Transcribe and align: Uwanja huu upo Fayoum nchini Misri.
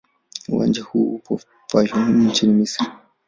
Uwanja 0.49 0.83
huu 0.83 1.15
upo 1.15 1.41
Fayoum 1.67 2.27
nchini 2.27 2.53
Misri. 2.53 2.87